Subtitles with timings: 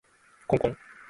[0.47, 0.77] こんこん